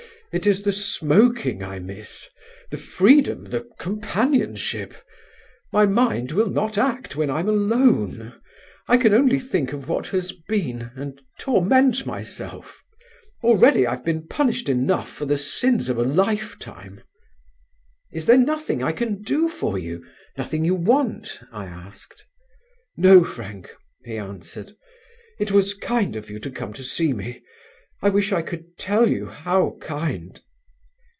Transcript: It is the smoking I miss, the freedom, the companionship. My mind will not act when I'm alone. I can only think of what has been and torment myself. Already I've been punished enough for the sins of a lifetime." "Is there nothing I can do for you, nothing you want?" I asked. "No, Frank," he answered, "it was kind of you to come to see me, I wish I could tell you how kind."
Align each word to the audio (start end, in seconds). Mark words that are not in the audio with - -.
It 0.33 0.47
is 0.47 0.63
the 0.63 0.71
smoking 0.71 1.61
I 1.61 1.79
miss, 1.79 2.29
the 2.69 2.77
freedom, 2.77 3.43
the 3.43 3.67
companionship. 3.79 4.95
My 5.73 5.85
mind 5.85 6.31
will 6.31 6.49
not 6.49 6.77
act 6.77 7.17
when 7.17 7.29
I'm 7.29 7.49
alone. 7.49 8.39
I 8.87 8.95
can 8.95 9.13
only 9.13 9.39
think 9.41 9.73
of 9.73 9.89
what 9.89 10.07
has 10.15 10.31
been 10.31 10.89
and 10.95 11.19
torment 11.37 12.05
myself. 12.05 12.81
Already 13.43 13.85
I've 13.85 14.05
been 14.05 14.25
punished 14.25 14.69
enough 14.69 15.09
for 15.11 15.25
the 15.25 15.37
sins 15.37 15.89
of 15.89 15.97
a 15.97 16.03
lifetime." 16.03 17.01
"Is 18.13 18.25
there 18.25 18.37
nothing 18.39 18.81
I 18.81 18.93
can 18.93 19.21
do 19.23 19.49
for 19.49 19.77
you, 19.77 20.01
nothing 20.37 20.63
you 20.63 20.75
want?" 20.75 21.41
I 21.51 21.65
asked. 21.65 22.25
"No, 22.95 23.25
Frank," 23.25 23.69
he 24.05 24.15
answered, 24.17 24.77
"it 25.41 25.51
was 25.51 25.73
kind 25.73 26.15
of 26.15 26.29
you 26.29 26.39
to 26.39 26.51
come 26.51 26.71
to 26.71 26.85
see 26.85 27.11
me, 27.11 27.41
I 28.03 28.09
wish 28.09 28.31
I 28.33 28.41
could 28.41 28.79
tell 28.79 29.07
you 29.11 29.27
how 29.27 29.77
kind." 29.79 30.41